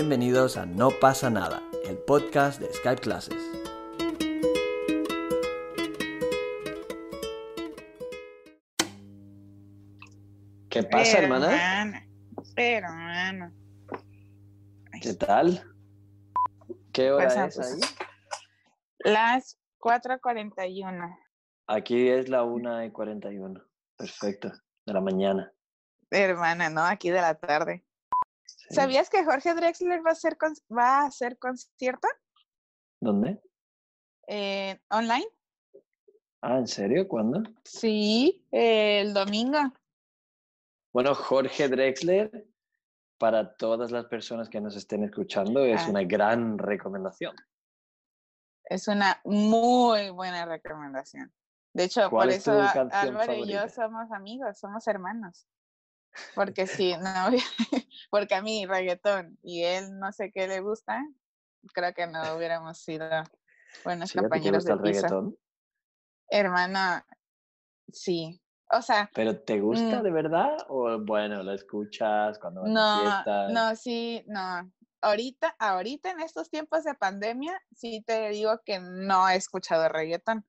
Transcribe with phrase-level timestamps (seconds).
[0.00, 3.42] Bienvenidos a No pasa nada, el podcast de Skype Classes.
[10.70, 12.00] ¿Qué pasa, hermana?
[12.54, 13.52] Hermana.
[15.02, 15.64] ¿Qué tal?
[16.92, 17.72] ¿Qué hora Pasa, es pues.
[17.72, 17.80] ahí?
[19.00, 21.18] Las 4.41.
[21.66, 23.64] Aquí es la 1 y 41.
[23.96, 24.52] Perfecto.
[24.86, 25.52] De la mañana.
[26.12, 26.84] Hermana, ¿no?
[26.84, 27.84] Aquí de la tarde.
[28.68, 28.74] Sí.
[28.74, 30.36] ¿Sabías que Jorge Drexler va a hacer,
[30.76, 32.06] va a hacer concierto
[33.00, 33.40] ¿Dónde?
[34.26, 35.26] eh, online?
[36.42, 37.08] Ah, ¿en serio?
[37.08, 37.42] ¿Cuándo?
[37.64, 39.58] Sí, eh, el domingo.
[40.92, 42.46] Bueno, Jorge Drexler,
[43.18, 45.90] para todas las personas que nos estén escuchando, es Ah.
[45.90, 47.34] una gran recomendación.
[48.64, 51.32] Es una muy buena recomendación.
[51.72, 52.52] De hecho, por ¿Cuál es eso
[52.92, 55.46] Álvaro y yo somos amigos, somos hermanos.
[56.34, 57.30] Porque si no,
[58.10, 61.02] porque a mí reggaetón y él no sé qué le gusta,
[61.74, 63.08] creo que no hubiéramos sido
[63.84, 64.18] buenos ¿Sí?
[64.24, 65.06] ¿A ti te compañeros de piso.
[65.06, 65.38] reggaetón?
[66.30, 67.06] Hermana,
[67.92, 68.42] sí.
[68.72, 70.02] O sea, ¿Pero te gusta Mm.
[70.02, 70.56] de verdad?
[70.68, 73.52] ¿O bueno, lo escuchas cuando vas a no, fiestas?
[73.52, 74.72] no, sí, no.
[75.00, 80.46] Ahorita, ahorita en estos tiempos de pandemia, sí te digo que no he escuchado reggaetón.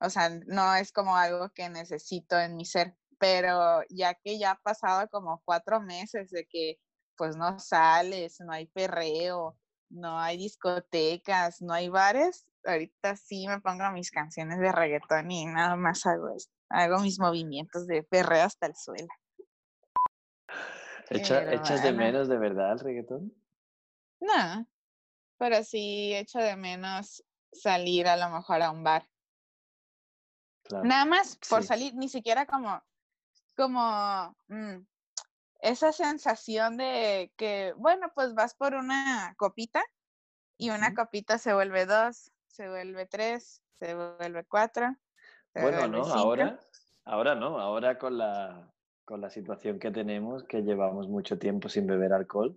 [0.00, 2.96] O sea, no es como algo que necesito en mi ser.
[3.18, 6.78] Pero ya que ya ha pasado como cuatro meses de que
[7.16, 9.58] pues no sales, no hay perreo,
[9.90, 15.46] no hay discotecas, no hay bares, ahorita sí me pongo mis canciones de reggaetón y
[15.46, 16.48] nada más hago eso.
[16.68, 19.08] Hago mis movimientos de perreo hasta el suelo.
[21.10, 23.34] ¿Echa- ¿Echas de menos de verdad el reggaetón?
[24.20, 24.68] No,
[25.38, 29.08] pero sí echo de menos salir a lo mejor a un bar.
[30.64, 30.84] Claro.
[30.86, 31.68] Nada más por Sí.
[31.68, 32.82] salir, ni siquiera como,
[33.58, 34.76] como mm,
[35.60, 39.82] esa sensación de que, bueno, pues vas por una copita
[40.56, 44.94] y una copita se vuelve dos, se vuelve tres, se vuelve cuatro.
[45.52, 46.18] se Bueno, vuelve no, cinco.
[46.18, 46.60] ahora,
[47.04, 48.72] ahora no, ahora con la,
[49.04, 52.56] con la situación que tenemos, que llevamos mucho tiempo sin beber alcohol,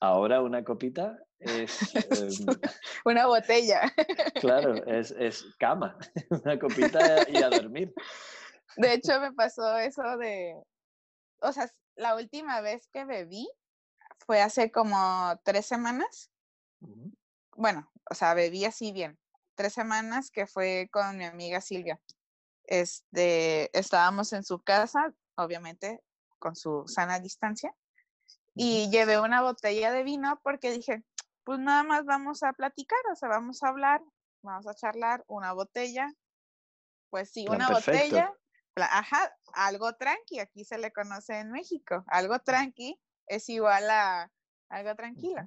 [0.00, 1.94] ahora una copita es,
[2.46, 2.56] em,
[3.04, 3.92] Una botella.
[4.40, 5.98] claro, es, es cama,
[6.44, 7.92] una copita y a dormir.
[8.76, 10.62] De hecho, me pasó eso de,
[11.40, 13.48] o sea, la última vez que bebí
[14.26, 16.30] fue hace como tres semanas.
[17.54, 19.18] Bueno, o sea, bebí así bien.
[19.54, 22.00] Tres semanas que fue con mi amiga Silvia.
[22.64, 26.02] Este, estábamos en su casa, obviamente
[26.38, 27.72] con su sana distancia,
[28.54, 31.04] y llevé una botella de vino porque dije,
[31.44, 34.02] pues nada más vamos a platicar, o sea, vamos a hablar,
[34.42, 36.12] vamos a charlar, una botella,
[37.10, 37.92] pues sí, Plan una perfecto.
[37.92, 38.34] botella,
[38.76, 44.30] ajá, algo tranqui, aquí se le conoce en México, algo tranqui es igual a
[44.68, 45.46] algo tranquilo.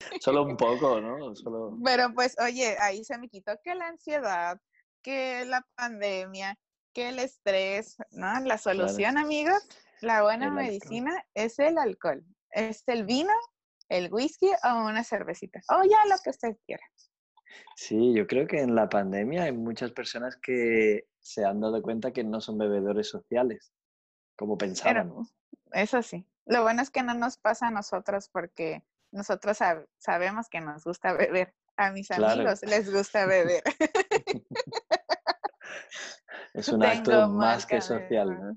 [0.20, 1.34] Solo un poco, ¿no?
[1.34, 1.78] Solo...
[1.84, 4.60] Pero pues, oye, ahí se me quitó que la ansiedad,
[5.02, 6.58] que la pandemia,
[6.92, 8.40] que el estrés, ¿no?
[8.40, 9.66] La solución, amigos,
[10.00, 10.64] la buena El alcohol.
[10.64, 13.32] medicina es el alcohol, es el vino,
[13.88, 16.84] el whisky o una cervecita, o ya lo que usted quiera.
[17.76, 22.12] Sí, yo creo que en la pandemia hay muchas personas que se han dado cuenta
[22.12, 23.72] que no son bebedores sociales,
[24.36, 25.08] como pensaban.
[25.10, 25.22] Pero,
[25.72, 30.48] eso sí, lo bueno es que no nos pasa a nosotros porque nosotros sab- sabemos
[30.48, 31.54] que nos gusta beber.
[31.76, 32.26] A mis Claro.
[32.42, 33.62] amigos les gusta beber.
[36.54, 38.54] Es un Tengo acto más que social.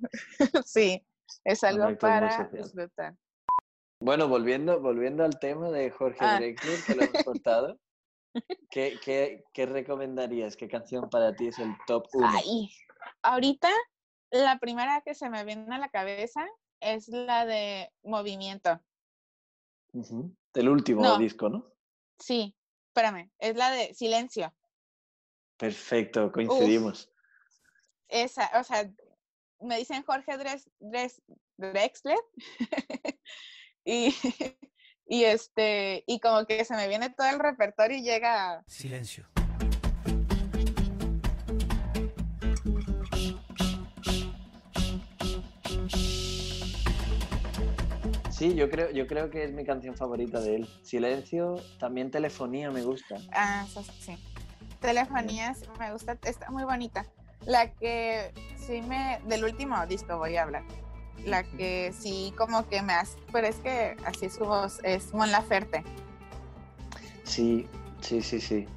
[0.65, 1.05] sí,
[1.43, 3.15] es algo para disfrutar.
[4.01, 6.35] Bueno, volviendo, volviendo al tema de Jorge Ah.
[6.37, 7.79] Drexler, que lo hemos cortado,
[8.69, 10.55] ¿qué, qué, qué recomendarías?
[10.55, 12.27] ¿Qué canción para ti es el top 1?
[12.27, 12.69] Ay,
[13.21, 13.69] ahorita
[14.31, 16.45] la primera que se me viene a la cabeza
[16.79, 18.81] es la de Movimiento.
[20.53, 21.17] Del último No.
[21.17, 21.73] disco, ¿no?
[22.19, 22.55] Sí,
[22.87, 24.53] espérame, es la de Silencio.
[25.57, 27.11] Perfecto, coincidimos.
[28.07, 28.91] Esa, o sea,
[29.61, 31.21] me dicen Jorge Dres, Dres-
[31.57, 32.17] Drexler
[33.85, 34.13] y,
[35.07, 39.27] y este, y como que se me viene todo el repertorio y llega Silencio.
[48.35, 50.69] Sí, yo creo, yo creo que es mi canción favorita de él.
[50.83, 53.15] Silencio, también Telefonía me gusta.
[53.31, 54.17] Ah, eso sí.
[54.81, 57.05] Telefonías, me gusta, está muy bonita.
[57.45, 60.63] La que sí me, del último disco voy a hablar.
[61.23, 65.31] La que sí como que me hace, pero es que así su voz, es Mon
[65.31, 65.83] Laferte.
[67.23, 67.67] Sí,
[68.01, 68.67] sí, sí, sí.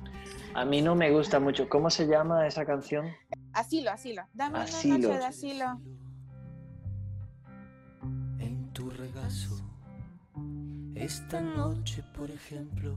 [0.54, 1.68] A mí no me gusta mucho.
[1.68, 3.06] ¿Cómo se llama esa canción?
[3.52, 4.22] Asilo, asilo.
[4.32, 4.94] Dame Asilo.
[4.96, 5.80] una noche de asilo.
[8.38, 9.56] En tu regazo
[10.94, 12.96] Esta noche, por ejemplo,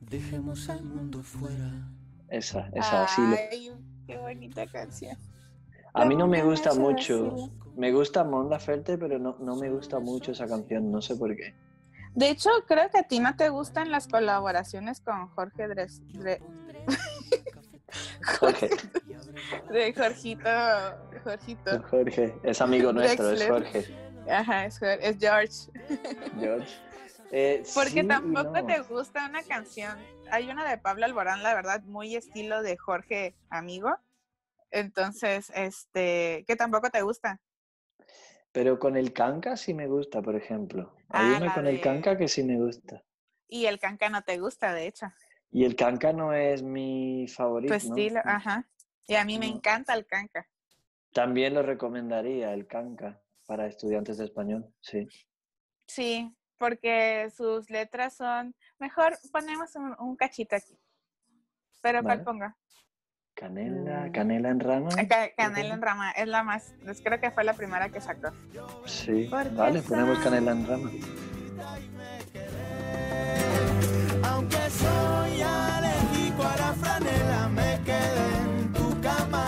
[0.00, 1.88] dejemos al mundo fuera.
[2.28, 3.22] Esa, esa, así.
[3.22, 3.70] lo- Ay,
[4.06, 5.16] qué bonita canción.
[5.94, 7.50] A mí no me gusta mucho.
[7.76, 11.34] Me gusta Mon Laferte, pero no, no me gusta mucho esa canción, no sé por
[11.36, 11.54] qué.
[12.14, 16.40] De hecho, creo que a ti no te gustan las colaboraciones con Jorge Dres, Dre-
[18.40, 18.70] Jorge,
[19.72, 20.48] de Jorgito,
[21.24, 21.82] Jorgito.
[21.90, 23.48] Jorge, es amigo nuestro, es.
[23.48, 23.84] Jorge.
[24.30, 25.98] Ajá, es, Jor- es George.
[26.38, 26.68] George.
[27.36, 28.64] Eh, Porque sí tampoco no.
[28.66, 29.98] te gusta una canción.
[30.30, 33.90] Hay una de Pablo Alborán, la verdad, muy estilo de Jorge Amigo.
[34.74, 37.40] Entonces, este, que tampoco te gusta.
[38.50, 40.96] Pero con el canca sí me gusta, por ejemplo.
[41.10, 43.02] Hay Ah, una con el canca que sí me gusta.
[43.48, 45.06] Y el canca no te gusta, de hecho.
[45.52, 47.74] Y el canca no es mi Tu favorito.
[47.74, 47.76] ¿no?
[47.76, 48.68] estilo, ajá.
[49.06, 50.48] Y a mí me encanta el canca.
[51.12, 55.06] También lo recomendaría, el canca, para estudiantes de español, sí.
[55.86, 58.56] Sí, porque sus letras son.
[58.78, 60.76] Mejor ponemos un, un cachito aquí.
[61.80, 62.24] Pero ¿cuál Vale.
[63.34, 64.12] Canela, Mm.
[64.12, 64.88] canela en rama.
[64.96, 66.72] Eh, Ca- Canela en rama, es la más.
[66.86, 68.28] es- Creo que fue la primera que sacó.
[68.86, 70.90] Sí, Porque vale, ponemos canela en rama.
[74.30, 79.46] Aunque soy alérgico a la franela, me quedé en tu cama.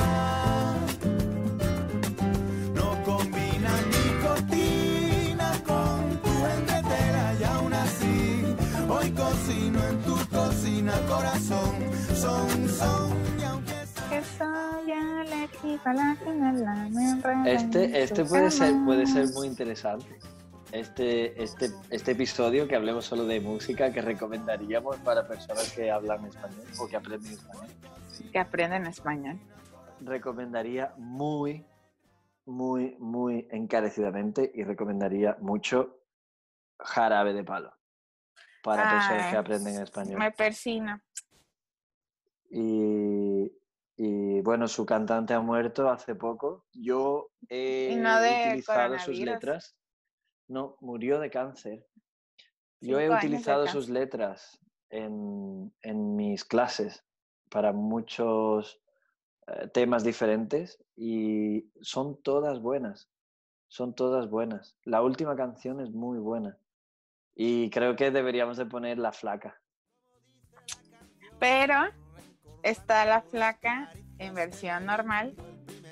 [2.74, 8.56] No combina nicotina con tu entretela y aún así
[8.88, 11.74] hoy cocino en tu cocina corazón.
[12.16, 13.05] Son, son
[17.46, 20.18] Este, este puede ser, puede ser muy interesante.
[20.72, 26.26] Este, este, este episodio que hablemos solo de música que recomendaríamos para personas que hablan
[26.26, 27.68] español o que aprenden español.
[28.32, 29.38] Que aprenden español.
[30.00, 31.64] Recomendaría muy,
[32.44, 36.00] muy, muy encarecidamente y recomendaría mucho
[36.78, 37.72] jarabe de palo
[38.62, 40.18] para personas que aprenden español.
[40.18, 41.00] Me persino.
[42.50, 43.52] Y,
[43.96, 46.66] y, bueno, su cantante ha muerto hace poco.
[46.72, 49.76] Yo he no utilizado sus letras.
[50.48, 51.86] No, murió de cáncer.
[52.80, 54.60] Yo he utilizado sus letras
[54.90, 57.04] en, en mis clases
[57.48, 58.80] para muchos
[59.46, 63.10] eh, temas diferentes y son todas buenas.
[63.68, 64.76] Son todas buenas.
[64.84, 66.58] La última canción es muy buena.
[67.34, 69.60] Y creo que deberíamos de poner La Flaca.
[71.38, 71.74] Pero
[72.70, 75.34] está la flaca en versión normal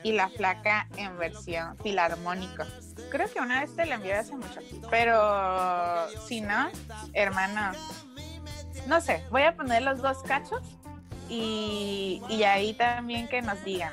[0.02, 2.64] y la flaca en versión filarmónico.
[3.10, 4.60] Creo que una vez te la envié hace mucho.
[4.90, 6.68] Pero si no,
[7.12, 7.72] hermano,
[8.86, 10.60] no sé, voy a poner los dos cachos
[11.28, 13.92] y, y ahí también que nos digan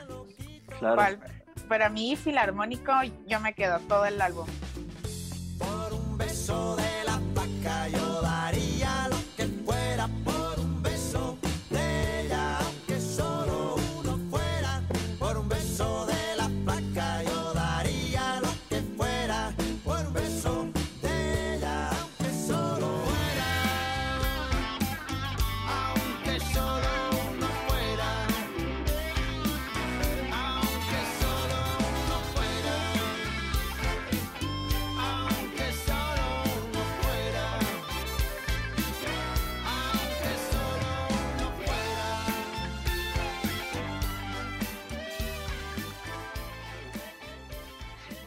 [0.79, 0.95] Claro.
[0.95, 1.19] cuál.
[1.67, 2.91] Para mí, filarmónico,
[3.27, 4.47] yo me quedo todo el álbum.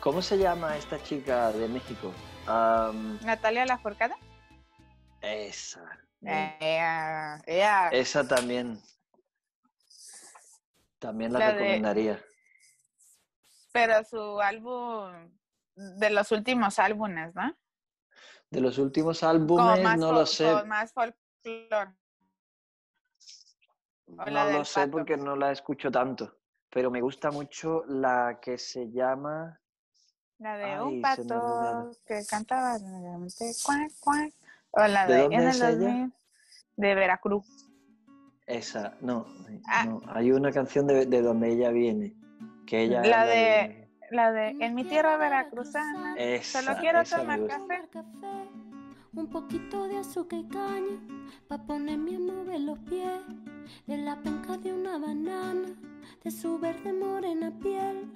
[0.04, 2.12] ¿Cómo se llama esta chica de México?
[2.46, 4.12] Am, Natalia Lafourcade.
[5.22, 5.80] esa.
[6.20, 7.40] Eh,
[7.90, 8.78] Esa también.
[10.98, 12.24] También la, La de- recomendaría.
[13.72, 15.30] pero su álbum,
[15.74, 17.56] de los últimos álbumes, ¿no?
[18.50, 20.52] De los últimos álbumes, no lo sé.
[20.52, 21.94] con más folclore.
[24.06, 24.90] No lo sé pato.
[24.92, 26.36] porque no la escucho tanto.
[26.68, 29.58] Pero me gusta mucho la que se llama.
[30.38, 34.32] La de Ay, un pato que cantaba nuevamente, cuac, cuac.
[34.72, 35.70] O la ¿De de, dónde en el es ella?
[35.70, 36.12] 2000,
[36.76, 37.46] de Veracruz.
[38.46, 38.94] Esa.
[39.00, 39.26] No,
[39.66, 39.84] Ah.
[39.86, 40.02] no.
[40.08, 42.14] Hay una canción de, de donde ella viene.
[42.66, 43.02] Que ella.
[43.02, 46.14] La de- La de En mi tierra veracruzana.
[46.18, 47.88] Esa, Solo quiero tomar café.
[47.90, 48.48] café,
[49.14, 51.00] un poquito de azúcar y caña,
[51.48, 53.20] pa' ponerme a mover los pies,
[53.86, 55.68] de la penca de una banana,
[56.22, 58.10] de su verde morena piel,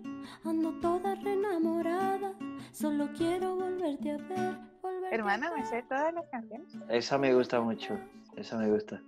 [0.45, 2.33] ando toda reenamorada,
[2.73, 4.57] solo quiero volverte a ver.
[4.83, 6.69] volverte a Hermana, me sé todas las canciones.
[6.89, 7.99] Esa me gusta mucho.
[8.37, 9.01] Esa me gusta.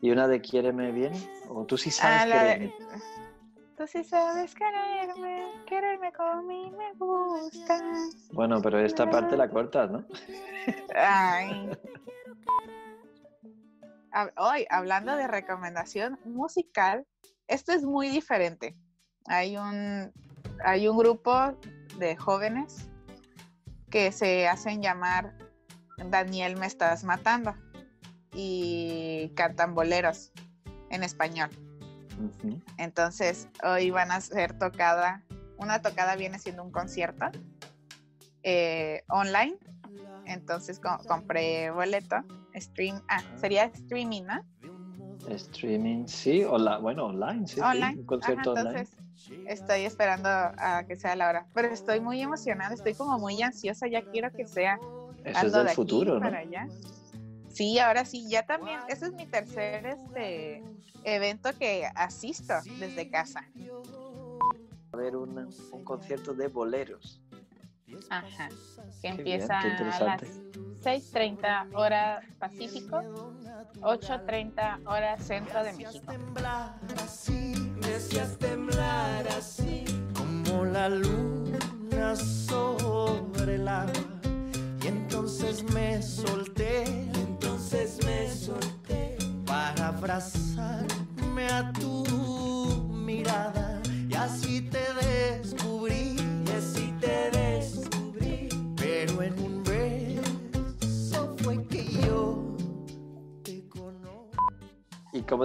[0.00, 1.12] ¿Y una de Quiéreme bien?
[1.48, 2.74] ¿O tú sí sabes Ah, la de- Quiéreme?
[3.76, 7.78] Tú sí sabes quererme, quererme como a mí me gusta.
[8.32, 10.04] Bueno, pero esta parte la cortas, ¿no?
[10.96, 11.68] Ay.
[14.36, 17.06] Hoy, hablando de recomendación musical,
[17.48, 18.76] esto es muy diferente.
[19.26, 20.12] Hay un,
[20.64, 21.58] hay un grupo
[21.98, 22.88] de jóvenes
[23.90, 25.34] que se hacen llamar
[26.10, 27.54] Daniel me estás matando
[28.32, 30.30] y cantan boleros
[30.90, 31.50] en español.
[32.76, 35.24] Entonces, hoy van a hacer tocada.
[35.56, 37.26] Una tocada viene siendo un concierto
[38.42, 39.56] eh, online.
[40.26, 42.16] Entonces, co- compré boleto.
[42.54, 44.40] Stream, ah, sería streaming, ¿no?
[45.32, 47.94] Streaming, sí, hola, bueno, online, sí, sí, online.
[47.98, 48.88] un concierto Ajá, online.
[49.46, 51.46] estoy esperando a que sea la hora.
[51.54, 53.86] Pero estoy muy emocionada, estoy como muy ansiosa.
[53.88, 54.78] Ya quiero que sea.
[55.24, 56.20] Eso es del de futuro, ¿no?
[56.20, 56.66] para allá.
[57.50, 58.78] Sí, ahora sí, ya también.
[58.88, 60.62] Ese es mi tercer este,
[61.04, 63.44] evento que asisto desde casa.
[64.92, 67.20] A ver un, un concierto de boleros.
[68.10, 68.48] Ajá.
[68.48, 70.67] Que Qué empieza qué a las interesante.
[70.82, 73.02] 6:30 hora Pacífico,
[73.82, 76.12] 8:30 hora Centro de México.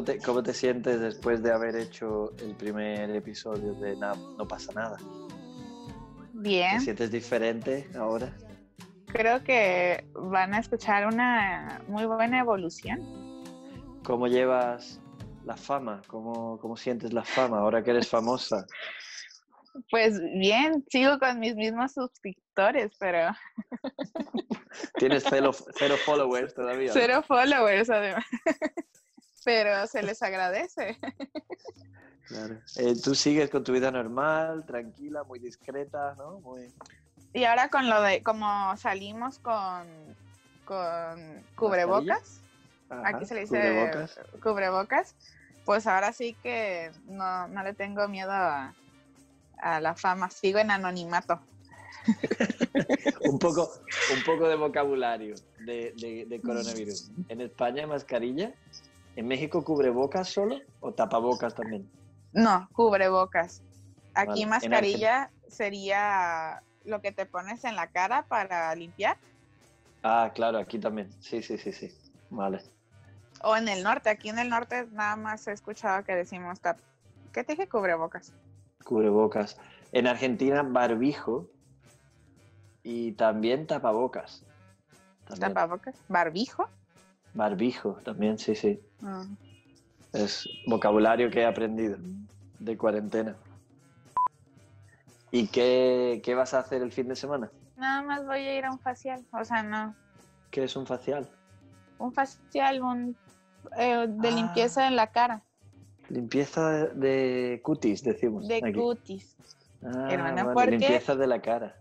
[0.03, 4.45] Cómo te, cómo te sientes después de haber hecho el primer episodio de Na- No
[4.47, 4.97] pasa nada?
[4.97, 5.05] ¿Te
[6.33, 8.33] Bien, sientes diferente ahora?
[9.07, 12.99] creo que van a escuchar una muy buena evolución.
[14.03, 14.99] ¿Cómo llevas
[15.45, 16.01] la fama?
[16.07, 18.65] ¿Cómo, cómo sientes la fama ahora que eres famosa?
[19.89, 23.29] Pues bien, sigo con mis mismos suscriptores, pero
[24.97, 26.87] Tienes cero, cero followers todavía.
[26.87, 26.93] ¿no?
[26.93, 28.25] cero followers además.
[29.43, 30.97] Pero se les agradece.
[32.27, 32.59] Claro.
[32.77, 36.39] Eh, Tú sigues con tu vida normal, tranquila, muy discreta, ¿no?
[36.39, 36.73] Muy...
[37.33, 40.15] Y ahora con lo de como salimos con,
[40.65, 42.41] con cubrebocas,
[42.89, 44.19] Ajá, aquí se le dice cubrebocas.
[44.41, 45.15] cubrebocas,
[45.65, 48.73] pues ahora sí que no, no le tengo miedo a,
[49.57, 51.41] a la fama, sigo en anonimato.
[53.21, 53.71] Un poco,
[54.13, 57.09] un poco de vocabulario de, de- de coronavirus.
[57.29, 58.53] En España mascarilla,
[59.15, 61.89] en México cubrebocas solo o tapabocas también.
[62.33, 63.61] No, cubrebocas.
[64.15, 69.17] Aquí Vale, mascarilla sería lo que te pones en la cara para limpiar.
[70.03, 71.09] Ah, claro, aquí también.
[71.21, 71.89] Sí, sí, sí, sí.
[72.29, 72.61] Vale.
[73.43, 76.79] O en el norte, aquí en el norte nada más he escuchado que decimos tap.
[77.31, 78.33] ¿Qué te dije cubrebocas?
[78.83, 79.57] Cubrebocas.
[79.91, 81.49] En Argentina, barbijo
[82.83, 84.43] y también tapabocas.
[85.25, 85.53] También.
[85.53, 85.95] Tapabocas.
[86.07, 86.69] ¿Barbijo?
[87.33, 88.79] Barbijo también, sí, sí.
[89.03, 89.25] Ah.
[90.13, 91.97] Es vocabulario que he aprendido
[92.59, 93.35] de cuarentena.
[95.31, 97.49] ¿Y qué, qué vas a hacer el fin de semana?
[97.75, 99.25] Nada más voy a ir a un facial.
[99.31, 99.95] O sea, no.
[100.51, 101.27] ¿Qué es un facial?
[101.97, 103.17] Un facial, un
[103.77, 104.31] eh, de Ah.
[104.31, 105.41] limpieza en la cara,
[106.09, 108.47] Limpieza de, cutis, decimos.
[108.47, 108.73] de aquí.
[108.73, 109.35] cutis.
[109.83, 111.75] Ah, hermana, vale, porque- Limpieza de la cara.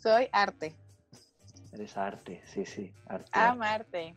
[0.00, 0.74] Soy arte.
[1.72, 2.92] Eres arte, sí, sí.
[3.06, 3.28] Arte.
[3.32, 4.14] Amarte.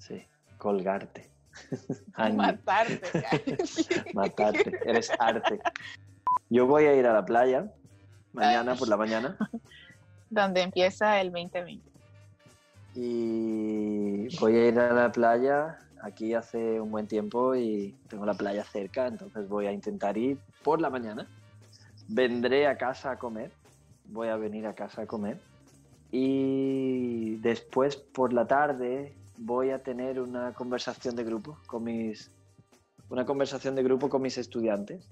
[0.00, 0.26] Sí.
[0.58, 1.30] Colgarte.
[2.34, 3.24] Matarte.
[4.14, 4.80] Matarte.
[4.84, 5.60] Eres arte.
[6.48, 7.72] Yo voy a ir a la playa
[8.32, 9.36] mañana por la mañana
[10.30, 11.90] Donde empieza el 2020.
[12.94, 15.78] y voy a ir a la playa.
[16.02, 20.38] Aquí hace un buen tiempo y tengo la playa cerca, entonces voy a intentar ir
[20.62, 21.26] por la mañana.
[22.08, 23.50] Vendré a casa a comer.
[24.06, 25.40] Voy a venir a casa a comer.
[26.10, 32.30] Y después por la tarde voy a tener una conversación de grupo con mis
[33.08, 35.08] una conversación de grupo con mis estudiantes.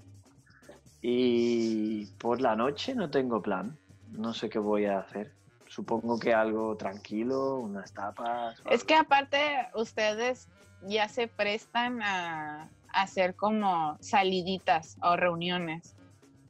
[1.01, 3.77] Y por la noche no tengo plan.
[4.11, 5.33] No sé qué voy a hacer.
[5.67, 8.61] Supongo que algo tranquilo, unas tapas.
[8.69, 9.39] Es que aparte
[9.75, 10.47] ustedes
[10.87, 15.95] ya se prestan a, a hacer como saliditas o reuniones.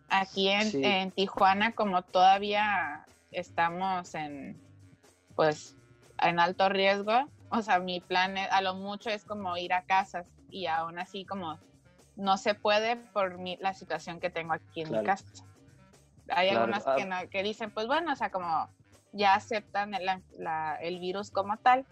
[0.09, 0.83] Aquí en, Sí.
[0.83, 4.55] en Tijuana, como todavía estamos en,
[5.35, 5.75] pues,
[6.21, 9.83] en alto riesgo, o sea, mi plan es- a lo mucho es como ir a
[9.83, 11.59] casas y aún así como
[12.15, 15.01] no se puede por mi- la situación que tengo aquí en Claro.
[15.01, 15.25] mi casa.
[16.29, 16.95] Hay Claro, algunas ah.
[16.95, 18.69] que, no- que dicen, pues bueno, o sea, como
[19.13, 20.05] ya aceptan el,
[20.37, 21.85] la- el virus como tal,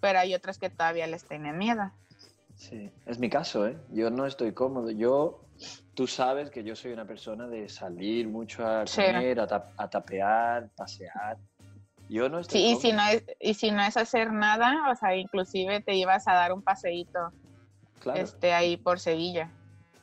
[0.00, 1.90] pero hay otras que todavía les tienen miedo.
[2.56, 3.78] Sí, es mi caso, ¿eh?
[3.90, 4.90] Yo no estoy cómodo.
[4.90, 5.40] Yo
[5.94, 9.02] tú sabes que yo soy una persona de salir mucho a Sí.
[9.02, 11.38] comer, a, tap- a tapear, pasear.
[12.08, 14.96] Yo no estoy Sí, y si no es, y si no es hacer nada, o
[14.96, 17.32] sea, inclusive te ibas a dar un paseíto
[18.00, 19.50] claro, este, ahí por Sevilla.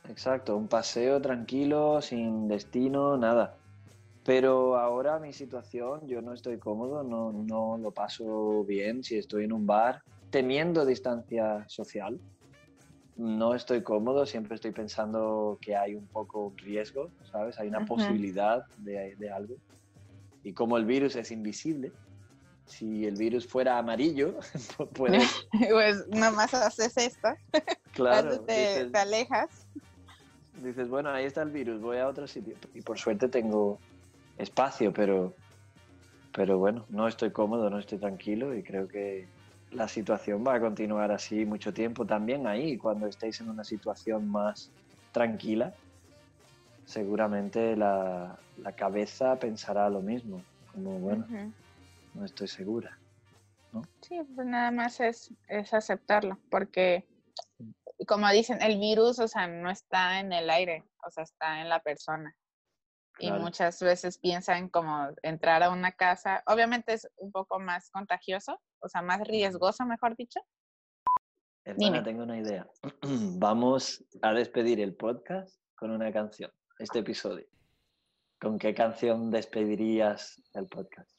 [0.08, 3.56] exacto, un paseo tranquilo, sin destino, nada.
[4.24, 9.44] Pero ahora mi situación, yo no estoy cómodo, no, no lo paso bien si estoy
[9.44, 12.20] en un bar, teniendo distancia social.
[13.16, 17.58] No estoy cómodo, siempre estoy pensando que hay un poco riesgo, ¿sabes?
[17.58, 19.56] Hay una posibilidad de, de algo.
[20.44, 21.92] Y como el virus es invisible,
[22.66, 24.38] si el virus fuera amarillo,
[24.94, 27.28] puedes, pues nomás haces esto,
[27.92, 29.66] claro, te, dices, te alejas.
[30.62, 32.56] dices, bueno, ahí está el virus, voy a otro sitio.
[32.74, 33.78] Y por suerte tengo
[34.38, 35.34] espacio, pero,
[36.34, 39.28] pero bueno, no estoy cómodo, no estoy tranquilo y creo que
[39.70, 42.04] la situación va a continuar así mucho tiempo.
[42.04, 44.70] También ahí, cuando estéis en una situación más
[45.12, 45.74] tranquila,
[46.92, 51.26] seguramente la, la cabeza pensará lo mismo, como, bueno,
[52.14, 52.98] no estoy segura.
[54.02, 57.06] Sí, pues nada más es, es aceptarlo, porque
[58.06, 61.68] como dicen, el virus, o sea, no está en el aire, o sea, está en
[61.68, 62.36] la persona.
[63.18, 68.60] Y muchas veces piensan como entrar a una casa, obviamente es un poco más contagioso,
[68.80, 70.40] o sea, más riesgoso, mejor dicho.
[71.64, 72.02] Hermana, Dime.
[72.02, 72.66] tengo una idea.
[73.38, 77.46] Vamos a despedir el podcast con una canción, este episodio.
[78.40, 81.10] ¿Con qué canción despedirías el podcast?